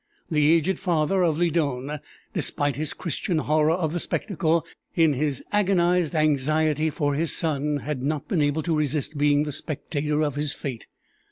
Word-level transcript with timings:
The 0.31 0.51
aged 0.53 0.79
father 0.79 1.21
of 1.21 1.37
Lydon, 1.37 1.99
despite 2.33 2.75
his 2.75 2.91
Christian 2.91 3.37
horror 3.37 3.69
of 3.73 3.93
the 3.93 3.99
spectacle, 3.99 4.65
in 4.95 5.13
his 5.13 5.43
agonized 5.51 6.15
anxiety 6.15 6.89
for 6.89 7.13
his 7.13 7.35
son 7.37 7.77
had 7.81 8.01
not 8.01 8.27
been 8.27 8.41
able 8.41 8.63
to 8.63 8.75
resist 8.75 9.15
being 9.19 9.43
the 9.43 9.51
spectator 9.51 10.23
of 10.23 10.33
his 10.33 10.53
fate. 10.55 10.87